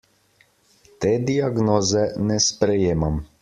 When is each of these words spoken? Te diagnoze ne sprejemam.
Te 1.05 1.11
diagnoze 1.29 2.05
ne 2.31 2.39
sprejemam. 2.49 3.25